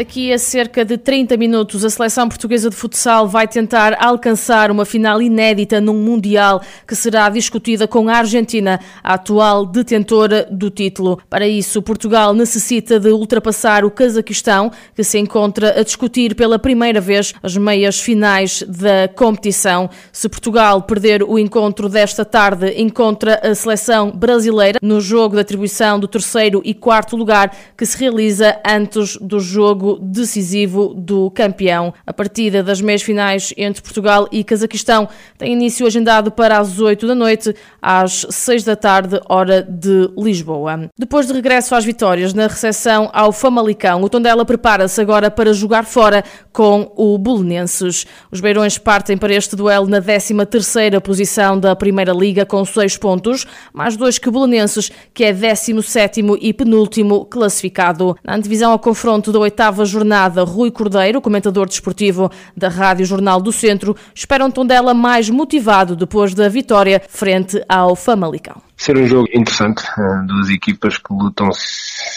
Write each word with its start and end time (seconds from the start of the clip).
Daqui 0.00 0.32
a 0.32 0.38
cerca 0.38 0.82
de 0.82 0.96
30 0.96 1.36
minutos, 1.36 1.84
a 1.84 1.90
seleção 1.90 2.26
portuguesa 2.26 2.70
de 2.70 2.74
futsal 2.74 3.28
vai 3.28 3.46
tentar 3.46 4.02
alcançar 4.02 4.70
uma 4.70 4.86
final 4.86 5.20
inédita 5.20 5.78
num 5.78 5.92
Mundial 5.92 6.62
que 6.88 6.96
será 6.96 7.28
discutida 7.28 7.86
com 7.86 8.08
a 8.08 8.14
Argentina, 8.14 8.80
a 9.04 9.12
atual 9.12 9.66
detentora 9.66 10.48
do 10.50 10.70
título. 10.70 11.20
Para 11.28 11.46
isso, 11.46 11.82
Portugal 11.82 12.32
necessita 12.32 12.98
de 12.98 13.10
ultrapassar 13.10 13.84
o 13.84 13.90
Cazaquistão, 13.90 14.72
que 14.96 15.04
se 15.04 15.18
encontra 15.18 15.78
a 15.78 15.84
discutir 15.84 16.34
pela 16.34 16.58
primeira 16.58 16.98
vez 16.98 17.34
as 17.42 17.54
meias 17.58 18.00
finais 18.00 18.62
da 18.62 19.06
competição. 19.14 19.90
Se 20.10 20.30
Portugal 20.30 20.80
perder 20.80 21.22
o 21.22 21.38
encontro 21.38 21.90
desta 21.90 22.24
tarde, 22.24 22.72
encontra 22.80 23.38
a 23.42 23.54
seleção 23.54 24.10
brasileira 24.10 24.78
no 24.80 24.98
jogo 24.98 25.34
de 25.34 25.42
atribuição 25.42 26.00
do 26.00 26.08
terceiro 26.08 26.62
e 26.64 26.72
quarto 26.72 27.18
lugar, 27.18 27.54
que 27.76 27.84
se 27.84 27.98
realiza 27.98 28.58
antes 28.64 29.18
do 29.18 29.38
jogo 29.38 29.89
decisivo 29.98 30.94
do 30.94 31.30
campeão. 31.30 31.92
A 32.06 32.12
partida 32.12 32.62
das 32.62 32.80
meias 32.80 33.02
finais 33.02 33.54
entre 33.56 33.82
Portugal 33.82 34.28
e 34.30 34.44
Cazaquistão 34.44 35.08
tem 35.38 35.52
início 35.52 35.86
agendado 35.86 36.30
para 36.30 36.58
as 36.58 36.78
8 36.78 37.06
da 37.06 37.14
noite, 37.14 37.54
às 37.80 38.26
6 38.28 38.64
da 38.64 38.76
tarde, 38.76 39.20
hora 39.28 39.62
de 39.62 40.10
Lisboa. 40.16 40.90
Depois 40.98 41.26
de 41.26 41.32
regresso 41.32 41.74
às 41.74 41.84
vitórias 41.84 42.34
na 42.34 42.46
recepção 42.46 43.10
ao 43.12 43.32
Famalicão, 43.32 44.02
o 44.02 44.08
Tondela 44.08 44.44
prepara-se 44.44 45.00
agora 45.00 45.30
para 45.30 45.52
jogar 45.52 45.84
fora 45.84 46.24
com 46.52 46.92
o 46.96 47.16
Bolonenses. 47.16 48.06
Os 48.30 48.40
Beirões 48.40 48.78
partem 48.78 49.16
para 49.16 49.34
este 49.34 49.56
duelo 49.56 49.86
na 49.86 50.00
13ª 50.00 51.00
posição 51.00 51.58
da 51.58 51.74
Primeira 51.76 52.12
Liga 52.12 52.44
com 52.44 52.64
6 52.64 52.96
pontos, 52.96 53.46
mais 53.72 53.96
dois 53.96 54.18
que 54.18 54.30
Bolonenses, 54.30 54.90
que 55.14 55.24
é 55.24 55.32
17º 55.32 56.38
e 56.40 56.52
penúltimo 56.52 57.24
classificado. 57.24 58.16
Na 58.24 58.36
antevisão 58.36 58.72
ao 58.72 58.78
confronto 58.78 59.32
da 59.32 59.38
oitava 59.38 59.69
oitava 59.70 59.84
jornada, 59.84 60.42
Rui 60.42 60.70
Cordeiro, 60.70 61.20
comentador 61.20 61.66
desportivo 61.66 62.30
da 62.56 62.68
Rádio 62.68 63.06
Jornal 63.06 63.40
do 63.40 63.52
Centro, 63.52 63.96
espera 64.12 64.44
um 64.44 64.50
Tondela 64.50 64.92
mais 64.92 65.30
motivado 65.30 65.94
depois 65.94 66.34
da 66.34 66.48
vitória 66.48 67.00
frente 67.08 67.62
ao 67.68 67.94
Famalicão. 67.94 68.60
Ser 68.76 68.96
um 68.96 69.06
jogo 69.06 69.28
interessante, 69.32 69.84
eh, 69.96 70.22
duas 70.26 70.48
equipas 70.48 70.98
que 70.98 71.12
lutam 71.12 71.48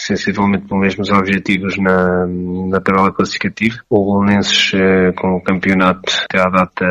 sensivelmente 0.04 0.66
pelos 0.66 0.82
mesmos 0.82 1.10
objetivos 1.10 1.78
na, 1.78 2.26
na 2.26 2.80
tabela 2.80 3.12
classificativa. 3.12 3.78
O 3.88 4.04
Bolonenses 4.04 4.72
eh, 4.74 5.12
com 5.12 5.36
o 5.36 5.40
campeonato 5.42 6.12
até 6.24 6.40
à 6.40 6.50
data 6.50 6.84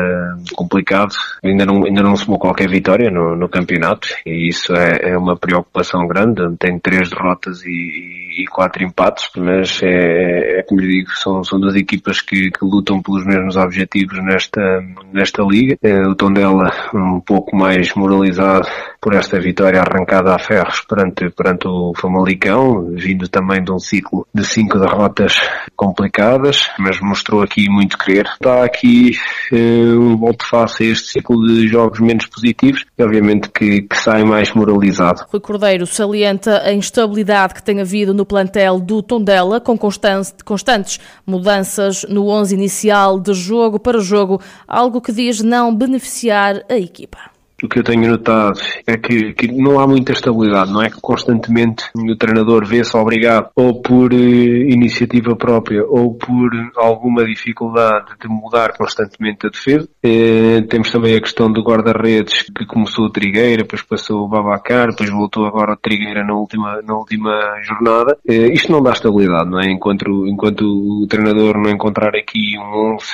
complicado, 0.54 1.14
ainda 1.42 1.64
não, 1.64 1.84
ainda 1.84 2.02
não 2.02 2.16
somou 2.16 2.38
qualquer 2.38 2.68
vitória 2.68 3.10
no, 3.10 3.36
no 3.36 3.48
campeonato 3.48 4.08
e 4.26 4.48
isso 4.48 4.74
é, 4.74 5.10
é, 5.10 5.18
uma 5.18 5.36
preocupação 5.36 6.06
grande, 6.06 6.42
tem 6.58 6.78
três 6.78 7.08
derrotas 7.08 7.64
e, 7.64 8.42
e 8.42 8.46
quatro 8.50 8.82
empates, 8.82 9.30
mas 9.36 9.80
é, 9.82 10.58
é 10.58 10.62
como 10.62 10.80
lhe 10.80 10.88
digo, 10.88 11.10
são, 11.10 11.44
são 11.44 11.60
duas 11.60 11.76
equipas 11.76 12.20
que, 12.20 12.50
que 12.50 12.64
lutam 12.64 13.00
pelos 13.00 13.24
mesmos 13.24 13.56
objetivos 13.56 14.18
nesta, 14.24 14.82
nesta 15.12 15.42
liga. 15.42 15.76
Eh, 15.82 16.06
o 16.06 16.14
Tondela 16.14 16.70
um 16.92 17.20
pouco 17.20 17.56
mais 17.56 17.94
moralizado 17.94 18.66
por 19.00 19.14
esta 19.14 19.38
vitória 19.38 19.80
arrancada 19.80 20.34
a 20.34 20.38
ferros 20.38 20.80
perante, 20.88 21.30
perante 21.30 21.68
o 21.68 21.92
Famalicão, 21.94 22.96
vindo 23.04 23.28
também 23.28 23.62
de 23.62 23.70
um 23.70 23.78
ciclo 23.78 24.26
de 24.34 24.44
cinco 24.44 24.78
derrotas 24.78 25.34
complicadas, 25.76 26.68
mas 26.78 26.98
mostrou 27.00 27.42
aqui 27.42 27.68
muito 27.68 27.98
querer. 27.98 28.26
Está 28.26 28.64
aqui 28.64 29.12
eh, 29.52 29.94
um 29.96 30.16
volte 30.16 30.46
face 30.46 30.82
a 30.82 30.86
este 30.86 31.08
ciclo 31.12 31.46
de 31.46 31.68
jogos 31.68 32.00
menos 32.00 32.26
positivos 32.26 32.84
e 32.96 33.02
obviamente 33.02 33.50
que, 33.50 33.82
que 33.82 33.96
sai 33.96 34.24
mais 34.24 34.52
moralizado. 34.54 35.24
Rui 35.28 35.40
Cordeiro 35.40 35.86
salienta 35.86 36.62
a 36.62 36.72
instabilidade 36.72 37.54
que 37.54 37.62
tem 37.62 37.80
havido 37.80 38.14
no 38.14 38.24
plantel 38.24 38.80
do 38.80 39.02
Tondela, 39.02 39.60
com 39.60 39.76
constantes 39.76 40.98
mudanças 41.26 42.04
no 42.08 42.28
11 42.28 42.54
inicial 42.54 43.20
de 43.20 43.34
jogo 43.34 43.78
para 43.78 44.00
jogo, 44.00 44.40
algo 44.66 45.00
que 45.00 45.12
diz 45.12 45.42
não 45.42 45.74
beneficiar 45.74 46.62
a 46.68 46.76
equipa 46.76 47.33
o 47.62 47.68
que 47.68 47.78
eu 47.78 47.84
tenho 47.84 48.10
notado 48.10 48.58
é 48.86 48.96
que, 48.96 49.32
que, 49.32 49.52
não 49.52 49.78
há 49.78 49.86
muita 49.86 50.12
estabilidade, 50.12 50.72
não 50.72 50.82
é 50.82 50.90
que 50.90 51.00
constantemente 51.00 51.84
o 51.94 52.16
treinador 52.16 52.66
vê-se 52.66 52.96
obrigado 52.96 53.50
ou 53.54 53.80
por 53.80 54.12
uh, 54.12 54.16
iniciativa 54.16 55.36
própria 55.36 55.84
ou 55.84 56.14
por 56.14 56.50
alguma 56.76 57.24
dificuldade 57.24 58.06
de 58.20 58.28
mudar 58.28 58.76
constantemente 58.76 59.46
a 59.46 59.50
defesa. 59.50 59.88
Uh, 60.04 60.62
temos 60.68 60.90
também 60.90 61.16
a 61.16 61.20
questão 61.20 61.50
do 61.50 61.62
guarda-redes 61.62 62.42
que 62.42 62.66
começou 62.66 63.06
o 63.06 63.10
Trigueira, 63.10 63.62
depois 63.62 63.82
passou 63.82 64.24
o 64.24 64.28
Babacar, 64.28 64.88
depois 64.90 65.10
voltou 65.10 65.46
agora 65.46 65.72
o 65.72 65.76
Trigueira 65.76 66.24
na 66.24 66.34
última, 66.34 66.82
na 66.82 66.94
última 66.94 67.60
jornada. 67.62 68.18
Uh, 68.28 68.52
isto 68.52 68.70
não 68.72 68.82
dá 68.82 68.92
estabilidade, 68.92 69.48
não 69.48 69.60
é? 69.60 69.70
Enquanto, 69.70 70.26
enquanto 70.26 70.62
o 70.62 71.06
treinador 71.06 71.58
não 71.58 71.70
encontrar 71.70 72.14
aqui 72.16 72.58
um 72.58 72.94
11 72.94 73.06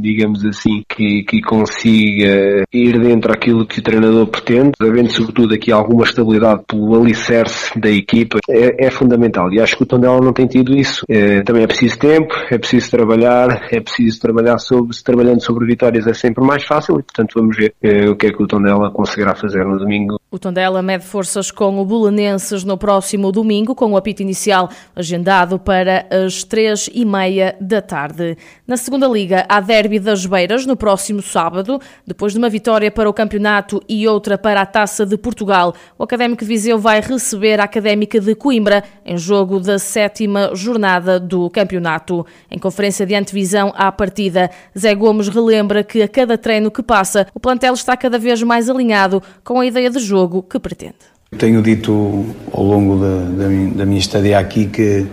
digamos 0.00 0.44
assim, 0.44 0.82
que, 0.88 1.22
que 1.24 1.40
consiga 1.40 2.64
ir 2.72 2.98
dentro 2.98 3.30
daquilo 3.32 3.66
que 3.66 3.80
o 3.80 3.82
treinador 3.82 4.26
pretende, 4.26 4.72
havendo 4.80 5.10
sobretudo 5.10 5.54
aqui 5.54 5.70
alguma 5.70 6.04
estabilidade 6.04 6.62
pelo 6.66 7.00
alicerce 7.00 7.78
da 7.78 7.90
equipa, 7.90 8.38
é, 8.48 8.86
é 8.86 8.90
fundamental. 8.90 9.52
E 9.52 9.60
acho 9.60 9.76
que 9.76 9.82
o 9.82 9.86
Tondela 9.86 10.20
não 10.20 10.32
tem 10.32 10.46
tido 10.46 10.76
isso. 10.76 11.04
É, 11.08 11.42
também 11.42 11.62
é 11.62 11.66
preciso 11.66 11.98
tempo, 11.98 12.34
é 12.50 12.58
preciso 12.58 12.90
trabalhar, 12.90 13.68
é 13.70 13.80
preciso 13.80 14.20
trabalhar 14.20 14.58
sobre, 14.58 14.94
se 14.94 15.04
trabalhando 15.04 15.42
sobre 15.42 15.66
vitórias 15.66 16.06
é 16.06 16.14
sempre 16.14 16.44
mais 16.44 16.64
fácil 16.64 16.98
e, 16.98 17.02
portanto, 17.02 17.32
vamos 17.34 17.56
ver 17.56 17.74
é, 17.82 18.08
o 18.08 18.16
que 18.16 18.26
é 18.26 18.32
que 18.32 18.42
o 18.42 18.46
Tondela 18.46 18.90
conseguirá 18.90 19.34
fazer 19.34 19.64
no 19.64 19.78
domingo. 19.78 20.18
O 20.30 20.38
Tondela 20.38 20.82
mede 20.82 21.06
forças 21.06 21.50
com 21.50 21.80
o 21.80 21.86
Belenenses 21.86 22.62
no 22.62 22.76
próximo 22.76 23.32
domingo, 23.32 23.74
com 23.74 23.92
o 23.92 23.96
apito 23.96 24.20
inicial 24.20 24.68
agendado 24.94 25.58
para 25.58 26.06
as 26.10 26.44
três 26.44 26.90
e 26.92 27.02
meia 27.02 27.56
da 27.58 27.80
tarde. 27.80 28.36
Na 28.66 28.76
segunda 28.76 29.08
liga, 29.08 29.46
há 29.48 29.58
derby 29.58 29.98
das 29.98 30.26
Beiras 30.26 30.66
no 30.66 30.76
próximo 30.76 31.22
sábado, 31.22 31.80
depois 32.06 32.34
de 32.34 32.38
uma 32.38 32.50
vitória 32.50 32.90
para 32.90 33.08
o 33.08 33.12
campeonato 33.14 33.82
e 33.88 34.06
outra 34.06 34.36
para 34.36 34.60
a 34.60 34.66
Taça 34.66 35.06
de 35.06 35.16
Portugal. 35.16 35.74
O 35.98 36.04
Académico 36.04 36.44
Viseu 36.44 36.78
vai 36.78 37.00
receber 37.00 37.58
a 37.58 37.64
Académica 37.64 38.20
de 38.20 38.34
Coimbra 38.34 38.84
em 39.06 39.16
jogo 39.16 39.58
da 39.58 39.78
sétima 39.78 40.50
jornada 40.52 41.18
do 41.18 41.48
campeonato. 41.48 42.26
Em 42.50 42.58
conferência 42.58 43.06
de 43.06 43.14
antevisão 43.14 43.72
à 43.74 43.90
partida, 43.90 44.50
Zé 44.78 44.94
Gomes 44.94 45.28
relembra 45.28 45.82
que 45.82 46.02
a 46.02 46.08
cada 46.08 46.36
treino 46.36 46.70
que 46.70 46.82
passa, 46.82 47.26
o 47.32 47.40
plantel 47.40 47.72
está 47.72 47.96
cada 47.96 48.18
vez 48.18 48.42
mais 48.42 48.68
alinhado 48.68 49.22
com 49.42 49.60
a 49.60 49.64
ideia 49.64 49.88
de 49.88 49.98
jogo 50.00 50.17
que 50.48 50.58
pretende. 50.58 50.94
Tenho 51.36 51.60
dito 51.62 52.24
ao 52.52 52.64
longo 52.64 52.96
da, 52.96 53.44
da, 53.44 53.48
minha, 53.48 53.74
da 53.74 53.86
minha 53.86 53.98
estadia 53.98 54.38
aqui 54.38 54.66
que 54.66 55.06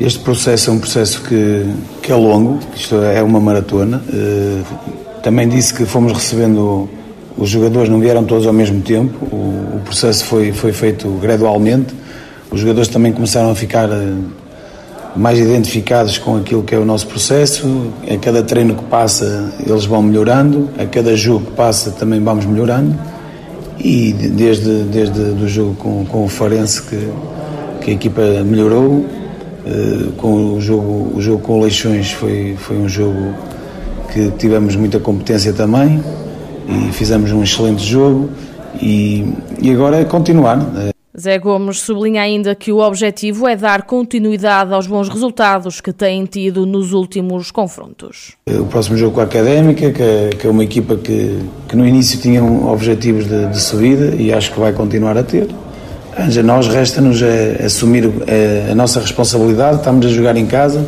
este 0.00 0.20
processo 0.20 0.70
é 0.70 0.72
um 0.72 0.78
processo 0.78 1.22
que, 1.22 1.66
que 2.02 2.10
é 2.10 2.14
longo, 2.14 2.58
isto 2.74 2.96
é 2.96 3.22
uma 3.22 3.38
maratona. 3.40 4.02
Eh, 4.12 4.62
também 5.22 5.48
disse 5.48 5.74
que 5.74 5.84
fomos 5.84 6.12
recebendo, 6.12 6.88
os 7.36 7.48
jogadores 7.50 7.88
não 7.88 8.00
vieram 8.00 8.24
todos 8.24 8.46
ao 8.46 8.52
mesmo 8.52 8.80
tempo, 8.82 9.24
o, 9.26 9.80
processo 9.84 10.24
foi, 10.24 10.52
foi 10.52 10.72
feito 10.72 11.08
gradualmente. 11.20 11.94
Os 12.50 12.60
jogadores 12.60 12.88
também 12.88 13.12
começaram 13.12 13.50
a 13.50 13.54
ficar 13.54 13.88
eh, 13.90 14.14
mais 15.14 15.38
identificados 15.38 16.18
com 16.18 16.36
aquilo 16.36 16.62
que 16.62 16.74
é 16.74 16.78
o 16.78 16.84
nosso 16.84 17.06
processo. 17.06 17.92
A 18.10 18.16
cada 18.16 18.42
treino 18.42 18.74
que 18.74 18.84
passa, 18.84 19.52
eles 19.64 19.84
vão 19.84 20.02
melhorando. 20.02 20.70
A 20.78 20.86
cada 20.86 21.14
jogo 21.14 21.46
que 21.46 21.52
passa, 21.52 21.90
também 21.90 22.22
vamos 22.22 22.44
melhorando. 22.44 22.98
E 23.84 24.12
desde, 24.12 24.84
desde 24.84 25.20
o 25.20 25.48
jogo 25.48 25.74
com, 25.74 26.04
com 26.04 26.24
o 26.24 26.28
Farense, 26.28 26.82
que, 26.82 27.08
que 27.80 27.90
a 27.90 27.94
equipa 27.94 28.22
melhorou, 28.44 29.04
eh, 29.66 30.08
com 30.16 30.54
o 30.54 30.60
jogo, 30.60 31.12
o 31.16 31.20
jogo 31.20 31.40
com 31.40 31.58
o 31.58 31.62
Leixões 31.62 32.12
foi, 32.12 32.56
foi 32.58 32.76
um 32.76 32.88
jogo 32.88 33.34
que 34.12 34.30
tivemos 34.38 34.76
muita 34.76 35.00
competência 35.00 35.52
também 35.52 36.02
e 36.68 36.92
fizemos 36.92 37.32
um 37.32 37.42
excelente 37.42 37.84
jogo 37.84 38.30
e, 38.80 39.26
e 39.60 39.70
agora 39.70 40.00
é 40.00 40.04
continuar. 40.04 40.91
Zé 41.18 41.38
Gomes 41.38 41.80
sublinha 41.80 42.22
ainda 42.22 42.54
que 42.54 42.72
o 42.72 42.78
objetivo 42.78 43.46
é 43.46 43.54
dar 43.54 43.82
continuidade 43.82 44.72
aos 44.72 44.86
bons 44.86 45.10
resultados 45.10 45.78
que 45.78 45.92
têm 45.92 46.24
tido 46.24 46.64
nos 46.64 46.94
últimos 46.94 47.50
confrontos. 47.50 48.32
O 48.48 48.64
próximo 48.64 48.96
jogo 48.96 49.16
com 49.16 49.20
a 49.20 49.24
Académica, 49.24 49.90
que 49.90 50.02
é, 50.02 50.30
que 50.30 50.46
é 50.46 50.50
uma 50.50 50.64
equipa 50.64 50.96
que, 50.96 51.38
que 51.68 51.76
no 51.76 51.86
início 51.86 52.18
tinha 52.18 52.42
objetivos 52.42 53.26
de, 53.26 53.46
de 53.46 53.60
subida 53.60 54.14
e 54.16 54.32
acho 54.32 54.52
que 54.52 54.58
vai 54.58 54.72
continuar 54.72 55.18
a 55.18 55.22
ter. 55.22 55.48
A 56.16 56.42
nós 56.42 56.66
resta-nos 56.68 57.20
é, 57.20 57.62
assumir 57.62 58.10
é, 58.26 58.68
a 58.70 58.74
nossa 58.74 58.98
responsabilidade, 58.98 59.78
estamos 59.78 60.06
a 60.06 60.08
jogar 60.08 60.36
em 60.36 60.46
casa, 60.46 60.86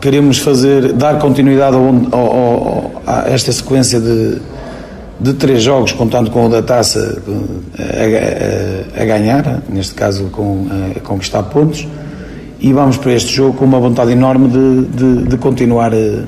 queremos 0.00 0.38
fazer, 0.38 0.92
dar 0.94 1.18
continuidade 1.20 1.76
ao, 1.76 1.84
ao, 1.84 2.36
ao, 2.36 3.02
a 3.06 3.28
esta 3.28 3.52
sequência 3.52 4.00
de, 4.00 4.40
de 5.20 5.32
três 5.34 5.62
jogos, 5.62 5.92
contando 5.92 6.30
com 6.30 6.46
o 6.46 6.48
da 6.48 6.62
taça 6.62 7.22
a, 7.78 9.00
a, 9.00 9.02
a 9.02 9.04
ganhar, 9.04 9.62
neste 9.68 9.94
caso 9.94 10.24
com, 10.30 10.66
a 10.96 11.00
conquistar 11.00 11.42
pontos, 11.44 11.86
e 12.60 12.72
vamos 12.72 12.96
para 12.96 13.12
este 13.12 13.32
jogo 13.32 13.56
com 13.56 13.64
uma 13.64 13.80
vontade 13.80 14.12
enorme 14.12 14.48
de, 14.48 14.84
de, 14.86 15.28
de 15.28 15.36
continuar 15.38 15.92
eh, 15.92 16.24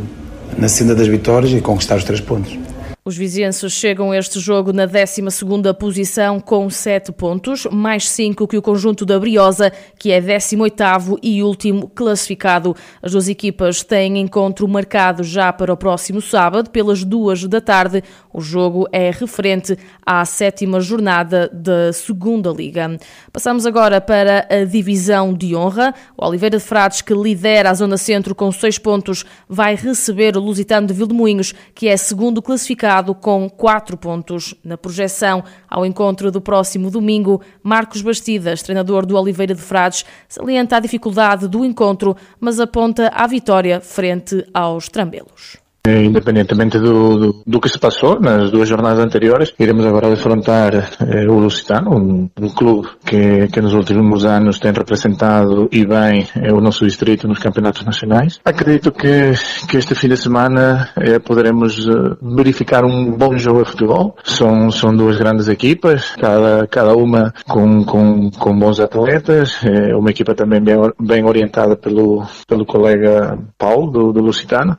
na 0.56 0.68
senda 0.68 0.94
das 0.94 1.08
vitórias 1.08 1.52
e 1.52 1.60
conquistar 1.60 1.96
os 1.96 2.04
três 2.04 2.20
pontos. 2.20 2.56
Os 3.02 3.16
vizienses 3.16 3.72
chegam 3.72 4.10
a 4.10 4.18
este 4.18 4.38
jogo 4.38 4.74
na 4.74 4.86
12ª 4.86 5.74
posição 5.74 6.38
com 6.38 6.68
7 6.68 7.10
pontos, 7.12 7.66
mais 7.72 8.06
5 8.06 8.46
que 8.46 8.58
o 8.58 8.62
conjunto 8.62 9.06
da 9.06 9.18
Briosa, 9.18 9.72
que 9.98 10.12
é 10.12 10.20
18º 10.20 11.18
e 11.22 11.42
último 11.42 11.88
classificado. 11.88 12.76
As 13.02 13.12
duas 13.12 13.26
equipas 13.26 13.82
têm 13.82 14.18
encontro 14.18 14.68
marcado 14.68 15.24
já 15.24 15.50
para 15.50 15.72
o 15.72 15.76
próximo 15.78 16.20
sábado, 16.20 16.68
pelas 16.68 17.02
duas 17.02 17.42
da 17.44 17.60
tarde. 17.60 18.04
O 18.32 18.40
jogo 18.40 18.86
é 18.92 19.10
referente 19.10 19.76
à 20.04 20.24
sétima 20.24 20.80
jornada 20.80 21.48
da 21.52 21.92
Segunda 21.92 22.50
Liga. 22.50 22.98
Passamos 23.32 23.66
agora 23.66 24.00
para 24.00 24.46
a 24.50 24.64
divisão 24.64 25.34
de 25.34 25.54
honra. 25.56 25.94
O 26.16 26.24
Oliveira 26.26 26.58
de 26.58 26.64
Frades, 26.64 27.02
que 27.02 27.12
lidera 27.12 27.70
a 27.70 27.74
Zona 27.74 27.96
Centro 27.96 28.34
com 28.34 28.52
6 28.52 28.78
pontos, 28.78 29.24
vai 29.48 29.74
receber 29.74 30.36
o 30.36 30.40
Lusitano 30.40 30.86
de 30.86 30.94
Vildemoinhos, 30.94 31.52
que 31.74 31.88
é 31.88 31.96
segundo 31.96 32.40
classificado 32.40 33.14
com 33.14 33.48
4 33.48 33.96
pontos. 33.96 34.54
Na 34.64 34.78
projeção 34.78 35.42
ao 35.68 35.84
encontro 35.84 36.30
do 36.30 36.40
próximo 36.40 36.90
domingo, 36.90 37.40
Marcos 37.62 38.02
Bastidas, 38.02 38.62
treinador 38.62 39.04
do 39.06 39.16
Oliveira 39.16 39.54
de 39.54 39.60
Frades, 39.60 40.04
salienta 40.28 40.76
a 40.76 40.80
dificuldade 40.80 41.48
do 41.48 41.64
encontro, 41.64 42.16
mas 42.38 42.60
aponta 42.60 43.08
à 43.08 43.26
vitória 43.26 43.80
frente 43.80 44.46
aos 44.52 44.88
Trambelos. 44.88 45.58
Eh, 45.86 46.04
independentemente 46.04 46.78
do, 46.78 47.16
do, 47.16 47.42
do, 47.46 47.60
que 47.60 47.68
se 47.68 47.78
passou 47.78 48.20
nas 48.20 48.50
duas 48.50 48.68
jornadas 48.68 49.02
anteriores, 49.02 49.54
iremos 49.58 49.86
agora 49.86 50.10
defrontar 50.10 50.74
eh, 50.74 51.26
o 51.26 51.38
Lusitano, 51.38 51.96
um, 51.96 52.30
um, 52.38 52.48
clube 52.50 52.88
que, 53.02 53.48
que 53.48 53.60
nos 53.62 53.72
últimos 53.72 54.26
anos 54.26 54.58
tem 54.58 54.72
representado 54.72 55.70
e 55.72 55.86
bem 55.86 56.26
eh, 56.36 56.52
o 56.52 56.60
nosso 56.60 56.84
distrito 56.84 57.26
nos 57.26 57.38
campeonatos 57.38 57.82
nacionais. 57.82 58.38
Acredito 58.44 58.92
que, 58.92 59.32
que 59.68 59.78
este 59.78 59.94
fim 59.94 60.08
de 60.08 60.18
semana 60.18 60.90
eh, 60.98 61.18
poderemos 61.18 61.88
eh, 61.88 62.16
verificar 62.20 62.84
um 62.84 63.12
bom 63.12 63.38
jogo 63.38 63.64
de 63.64 63.70
futebol. 63.70 64.16
São, 64.22 64.70
são 64.70 64.94
duas 64.94 65.16
grandes 65.16 65.48
equipas, 65.48 66.14
cada, 66.16 66.66
cada 66.66 66.94
uma 66.94 67.32
com, 67.48 67.84
com, 67.84 68.30
com 68.30 68.58
bons 68.58 68.80
atletas, 68.80 69.58
eh, 69.64 69.96
uma 69.96 70.10
equipa 70.10 70.34
também 70.34 70.60
bem, 70.60 70.76
bem 71.00 71.24
orientada 71.24 71.74
pelo, 71.74 72.26
pelo 72.46 72.66
colega 72.66 73.38
Paulo 73.56 73.90
do, 73.90 74.12
do 74.12 74.20
Lusitano 74.20 74.76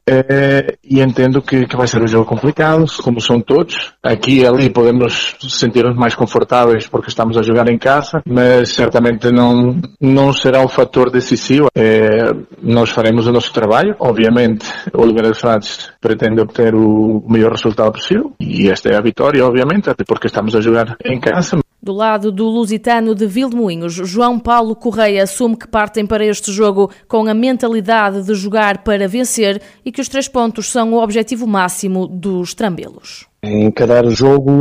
e 0.92 1.00
entendo 1.00 1.42
que, 1.42 1.66
que 1.66 1.78
vai 1.78 1.88
ser 1.88 2.04
um 2.04 2.08
jogo 2.08 2.26
complicado, 2.26 2.84
como 3.02 3.22
são 3.22 3.40
todos. 3.40 3.94
Aqui 4.04 4.42
e 4.42 4.46
ali 4.46 4.70
podemos 4.70 5.38
sentir-nos 5.40 5.96
mais 5.96 6.16
confortáveis 6.16 6.86
porque 6.86 7.08
estamos 7.08 7.38
a 7.38 7.42
jogar 7.42 7.70
em 7.70 7.78
casa, 7.78 8.22
mas 8.28 8.74
certamente 8.74 9.32
não, 9.32 9.80
não 10.02 10.34
será 10.34 10.60
um 10.60 10.68
fator 10.68 11.10
decisivo. 11.10 11.70
É, 11.74 12.34
nós 12.62 12.90
faremos 12.90 13.26
o 13.26 13.32
nosso 13.32 13.54
trabalho. 13.54 13.96
Obviamente, 14.00 14.66
o 14.94 15.02
Oliveira 15.02 15.32
de 15.32 15.40
Frades 15.40 15.90
pretende 16.02 16.42
obter 16.42 16.76
o 16.76 17.24
melhor 17.26 17.52
resultado 17.52 17.94
possível 17.94 18.34
e 18.38 18.70
esta 18.70 18.90
é 18.90 18.98
a 18.98 19.02
vitória, 19.02 19.46
obviamente, 19.46 19.90
até 19.90 20.04
porque 20.04 20.28
estamos 20.28 20.54
a 20.58 20.60
jogar 20.60 20.98
em 21.06 21.22
casa. 21.22 21.61
Do 21.84 21.94
lado 21.94 22.32
do 22.32 22.46
lusitano 22.46 23.16
de 23.16 23.26
Vildemoinhos, 23.26 23.94
João 23.94 24.38
Paulo 24.38 24.76
Correia 24.76 25.24
assume 25.24 25.58
que 25.58 25.68
partem 25.68 26.06
para 26.06 26.24
este 26.24 26.52
jogo 26.52 26.92
com 27.08 27.28
a 27.28 27.34
mentalidade 27.34 28.22
de 28.22 28.36
jogar 28.36 28.84
para 28.84 29.08
vencer 29.08 29.60
e 29.84 29.92
que 29.92 30.00
os 30.00 30.08
três 30.08 30.28
pontos 30.28 30.68
são 30.68 30.94
o 30.94 31.02
objetivo 31.02 31.48
máximo 31.48 32.06
dos 32.06 32.54
trambelos 32.54 33.31
encarar 33.44 34.06
o 34.06 34.12
jogo, 34.12 34.52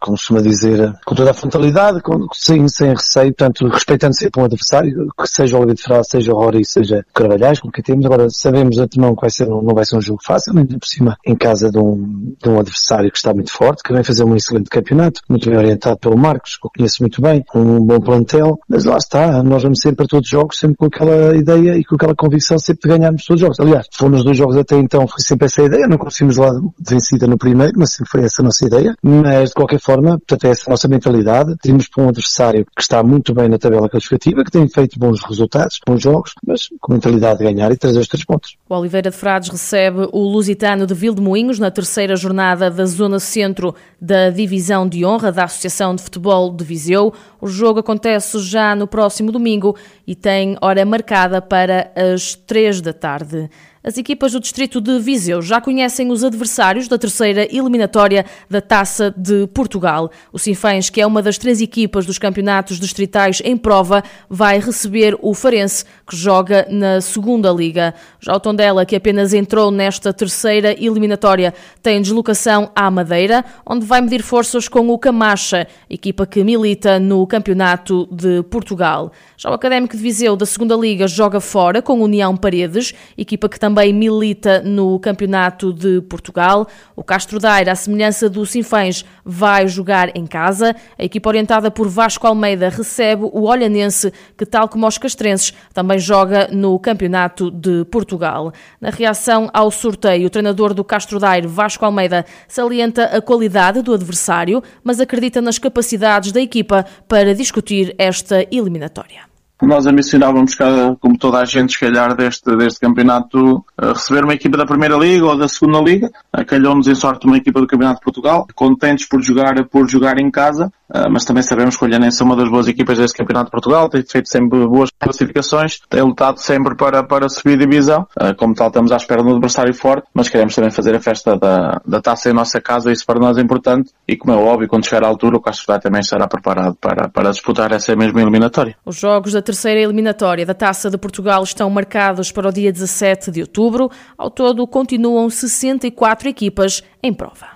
como 0.00 0.16
costuma 0.16 0.40
dizer, 0.40 0.92
com 1.04 1.14
toda 1.14 1.30
a 1.30 1.34
frontalidade, 1.34 2.00
com, 2.00 2.26
sem, 2.34 2.66
sem 2.68 2.90
receio, 2.90 3.32
portanto, 3.34 3.68
respeitando 3.68 4.16
sempre 4.16 4.40
um 4.40 4.44
adversário, 4.44 5.08
que 5.16 5.28
seja 5.28 5.56
o 5.56 5.60
Oliveira 5.60 5.76
de 5.76 5.82
Frade, 5.82 6.08
seja 6.08 6.32
o 6.32 6.36
Rory, 6.36 6.64
seja 6.64 7.04
Carvalhais, 7.14 7.60
como 7.60 7.72
que 7.72 7.82
temos. 7.82 8.04
Agora, 8.04 8.28
sabemos 8.30 8.78
antemão 8.78 9.14
que 9.14 9.20
vai 9.20 9.30
ser, 9.30 9.46
não 9.46 9.74
vai 9.74 9.84
ser 9.84 9.96
um 9.96 10.00
jogo 10.00 10.20
fácil, 10.24 10.54
nem 10.54 10.66
por 10.66 10.86
cima, 10.86 11.16
em 11.24 11.36
casa 11.36 11.70
de 11.70 11.78
um, 11.78 12.34
de 12.42 12.48
um 12.48 12.58
adversário 12.58 13.10
que 13.10 13.16
está 13.16 13.32
muito 13.32 13.52
forte, 13.52 13.82
que 13.82 13.92
vem 13.92 14.02
fazer 14.02 14.24
um 14.24 14.34
excelente 14.34 14.68
campeonato, 14.68 15.20
muito 15.28 15.48
bem 15.48 15.58
orientado 15.58 15.98
pelo 15.98 16.16
Marcos, 16.16 16.56
que 16.56 16.66
eu 16.66 16.70
conheço 16.76 17.02
muito 17.02 17.22
bem, 17.22 17.44
um 17.54 17.80
bom 17.80 18.00
plantel, 18.00 18.58
mas 18.68 18.84
lá 18.84 18.96
está, 18.96 19.42
nós 19.42 19.62
vamos 19.62 19.80
sempre 19.80 19.98
para 19.98 20.06
todos 20.06 20.26
os 20.26 20.30
jogos, 20.30 20.58
sempre 20.58 20.76
com 20.76 20.86
aquela 20.86 21.36
ideia 21.36 21.76
e 21.76 21.84
com 21.84 21.94
aquela 21.94 22.14
convicção 22.14 22.58
sempre 22.58 22.88
de 22.90 22.98
ganharmos 22.98 23.24
todos 23.24 23.40
os 23.40 23.46
jogos. 23.46 23.60
Aliás, 23.60 23.86
fomos 23.92 24.16
nos 24.16 24.24
dois 24.24 24.36
jogos 24.36 24.56
até 24.56 24.76
então, 24.76 25.06
foi 25.06 25.20
sempre 25.20 25.46
essa 25.46 25.62
ideia, 25.62 25.86
não 25.86 25.98
conseguimos 25.98 26.36
lá 26.36 26.50
vencida 26.78 27.26
no 27.26 27.38
primeiro, 27.38 27.74
mas 27.76 27.92
sempre 27.92 28.10
foi 28.10 28.15
essa 28.24 28.42
a 28.42 28.44
nossa 28.44 28.66
ideia, 28.66 28.96
mas 29.02 29.50
de 29.50 29.54
qualquer 29.54 29.80
forma, 29.80 30.18
portanto, 30.18 30.44
é 30.44 30.50
essa 30.50 30.68
a 30.68 30.70
nossa 30.70 30.88
mentalidade. 30.88 31.56
Temos 31.62 31.88
para 31.88 32.04
um 32.04 32.08
adversário 32.08 32.64
que 32.64 32.82
está 32.82 33.02
muito 33.02 33.34
bem 33.34 33.48
na 33.48 33.58
tabela 33.58 33.88
classificativa, 33.88 34.44
que 34.44 34.50
tem 34.50 34.68
feito 34.68 34.98
bons 34.98 35.22
resultados, 35.22 35.80
bons 35.86 36.02
jogos, 36.02 36.34
mas 36.46 36.68
com 36.80 36.92
mentalidade 36.92 37.38
de 37.38 37.44
ganhar 37.44 37.70
e 37.72 37.76
trazer 37.76 37.98
os 37.98 38.08
três 38.08 38.24
pontos. 38.24 38.56
O 38.68 38.74
Oliveira 38.74 39.10
de 39.10 39.16
Frades 39.16 39.48
recebe 39.48 40.08
o 40.12 40.20
Lusitano 40.20 40.86
de 40.86 40.94
Vildemoinhos 40.94 41.58
na 41.58 41.70
terceira 41.70 42.16
jornada 42.16 42.70
da 42.70 42.84
Zona 42.84 43.18
Centro 43.18 43.74
da 44.00 44.30
Divisão 44.30 44.88
de 44.88 45.04
Honra 45.04 45.32
da 45.32 45.44
Associação 45.44 45.94
de 45.94 46.02
Futebol 46.02 46.52
de 46.52 46.64
Viseu. 46.64 47.12
O 47.40 47.46
jogo 47.46 47.80
acontece 47.80 48.38
já 48.40 48.74
no 48.74 48.86
próximo 48.86 49.30
domingo 49.30 49.76
e 50.06 50.14
tem 50.14 50.56
hora 50.60 50.84
marcada 50.84 51.40
para 51.42 51.90
as 51.94 52.34
três 52.34 52.80
da 52.80 52.92
tarde. 52.92 53.50
As 53.86 53.96
equipas 53.96 54.32
do 54.32 54.40
distrito 54.40 54.80
de 54.80 54.98
Viseu 54.98 55.40
já 55.40 55.60
conhecem 55.60 56.10
os 56.10 56.24
adversários 56.24 56.88
da 56.88 56.98
terceira 56.98 57.46
eliminatória 57.56 58.26
da 58.50 58.60
Taça 58.60 59.14
de 59.16 59.46
Portugal. 59.54 60.10
O 60.32 60.40
Sinfãs, 60.40 60.90
que 60.90 61.00
é 61.00 61.06
uma 61.06 61.22
das 61.22 61.38
três 61.38 61.60
equipas 61.60 62.04
dos 62.04 62.18
campeonatos 62.18 62.80
distritais 62.80 63.40
em 63.44 63.56
prova, 63.56 64.02
vai 64.28 64.58
receber 64.58 65.16
o 65.22 65.32
Farense, 65.34 65.84
que 66.04 66.16
joga 66.16 66.66
na 66.68 67.00
segunda 67.00 67.52
liga. 67.52 67.94
Já 68.18 68.34
o 68.34 68.40
Tondela, 68.40 68.84
que 68.84 68.96
apenas 68.96 69.32
entrou 69.32 69.70
nesta 69.70 70.12
terceira 70.12 70.72
eliminatória, 70.72 71.54
tem 71.80 72.02
deslocação 72.02 72.72
à 72.74 72.90
Madeira, 72.90 73.44
onde 73.64 73.86
vai 73.86 74.00
medir 74.00 74.20
forças 74.20 74.66
com 74.66 74.88
o 74.88 74.98
Camacha, 74.98 75.64
equipa 75.88 76.26
que 76.26 76.42
milita 76.42 76.98
no 76.98 77.24
campeonato 77.24 78.08
de 78.10 78.42
Portugal. 78.50 79.12
Já 79.36 79.48
o 79.48 79.54
Académico 79.54 79.96
de 79.96 80.02
Viseu 80.02 80.34
da 80.34 80.44
segunda 80.44 80.74
liga 80.74 81.06
joga 81.06 81.38
fora 81.38 81.80
com 81.80 82.00
União 82.00 82.36
Paredes, 82.36 82.92
equipa 83.16 83.48
que 83.48 83.60
também 83.60 83.75
também 83.76 83.92
milita 83.92 84.62
no 84.62 84.98
Campeonato 84.98 85.70
de 85.70 86.00
Portugal. 86.00 86.66
O 86.96 87.04
Castro 87.04 87.38
Daire, 87.38 87.68
à 87.68 87.74
semelhança 87.74 88.26
do 88.26 88.46
Sinfãs, 88.46 89.04
vai 89.22 89.68
jogar 89.68 90.16
em 90.16 90.26
casa. 90.26 90.74
A 90.98 91.04
equipa 91.04 91.28
orientada 91.28 91.70
por 91.70 91.86
Vasco 91.86 92.26
Almeida 92.26 92.70
recebe 92.70 93.24
o 93.24 93.42
Olhanense, 93.42 94.10
que, 94.34 94.46
tal 94.46 94.66
como 94.66 94.86
os 94.86 94.96
castrenses, 94.96 95.52
também 95.74 95.98
joga 95.98 96.48
no 96.50 96.78
Campeonato 96.78 97.50
de 97.50 97.84
Portugal. 97.90 98.50
Na 98.80 98.88
reação 98.88 99.50
ao 99.52 99.70
sorteio, 99.70 100.26
o 100.26 100.30
treinador 100.30 100.72
do 100.72 100.82
Castro 100.82 101.18
Daire, 101.18 101.46
Vasco 101.46 101.84
Almeida, 101.84 102.24
salienta 102.48 103.04
a 103.04 103.20
qualidade 103.20 103.82
do 103.82 103.92
adversário, 103.92 104.62
mas 104.82 105.00
acredita 105.00 105.42
nas 105.42 105.58
capacidades 105.58 106.32
da 106.32 106.40
equipa 106.40 106.86
para 107.06 107.34
discutir 107.34 107.94
esta 107.98 108.46
eliminatória 108.50 109.35
nós 109.62 109.86
ambicionávamos, 109.86 110.54
como 111.00 111.18
toda 111.18 111.38
a 111.38 111.44
gente, 111.44 111.72
se 111.72 111.80
calhar, 111.80 112.14
deste, 112.14 112.54
deste 112.56 112.80
campeonato, 112.80 113.64
receber 113.80 114.24
uma 114.24 114.34
equipa 114.34 114.56
da 114.56 114.66
Primeira 114.66 114.96
Liga 114.96 115.26
ou 115.26 115.38
da 115.38 115.48
Segunda 115.48 115.80
Liga. 115.80 116.10
Calhou-nos 116.46 116.86
em 116.86 116.94
sorte 116.94 117.26
uma 117.26 117.36
equipa 117.36 117.60
do 117.60 117.66
Campeonato 117.66 118.00
de 118.00 118.04
Portugal, 118.04 118.46
contentes 118.54 119.08
por 119.08 119.22
jogar, 119.22 119.64
por 119.66 119.88
jogar 119.88 120.18
em 120.18 120.30
casa, 120.30 120.70
mas 121.10 121.24
também 121.24 121.42
sabemos 121.42 121.76
que 121.76 121.84
o 121.84 121.86
Olhanense 121.86 122.22
é 122.22 122.24
uma 122.24 122.36
das 122.36 122.50
boas 122.50 122.68
equipas 122.68 122.98
deste 122.98 123.16
Campeonato 123.16 123.46
de 123.46 123.50
Portugal, 123.52 123.88
tem 123.88 124.02
feito 124.02 124.28
sempre 124.28 124.66
boas 124.66 124.90
classificações, 124.98 125.80
tem 125.88 126.02
lutado 126.02 126.38
sempre 126.38 126.76
para, 126.76 127.02
para 127.02 127.28
subir 127.28 127.58
divisão. 127.58 128.06
Como 128.36 128.54
tal, 128.54 128.68
estamos 128.68 128.92
à 128.92 128.96
espera 128.96 129.22
de 129.22 129.28
um 129.28 129.32
adversário 129.32 129.74
forte, 129.74 130.06
mas 130.12 130.28
queremos 130.28 130.54
também 130.54 130.70
fazer 130.70 130.94
a 130.94 131.00
festa 131.00 131.36
da, 131.36 131.80
da 131.86 132.00
taça 132.00 132.30
em 132.30 132.32
nossa 132.32 132.60
casa, 132.60 132.92
isso 132.92 133.06
para 133.06 133.18
nós 133.18 133.38
é 133.38 133.40
importante. 133.40 133.90
E 134.08 134.16
como 134.16 134.32
é 134.32 134.36
óbvio, 134.36 134.68
quando 134.68 134.84
chegar 134.84 135.04
à 135.04 135.08
altura, 135.08 135.36
o 135.36 135.40
Castro 135.40 135.78
também 135.80 136.00
estará 136.00 136.28
preparado 136.28 136.76
para, 136.76 137.08
para 137.08 137.30
disputar 137.30 137.72
essa 137.72 137.96
mesma 137.96 138.22
eliminatória. 138.22 138.76
Os 138.84 138.96
jogos 138.96 139.32
da 139.32 139.42
terceira 139.42 139.80
eliminatória 139.80 140.46
da 140.46 140.54
Taça 140.54 140.88
de 140.88 140.96
Portugal 140.96 141.42
estão 141.42 141.68
marcados 141.68 142.30
para 142.30 142.48
o 142.48 142.52
dia 142.52 142.70
17 142.70 143.32
de 143.32 143.40
outubro. 143.40 143.90
Ao 144.16 144.30
todo, 144.30 144.64
continuam 144.66 145.28
64 145.28 146.28
equipas 146.28 146.84
em 147.02 147.12
prova. 147.12 147.55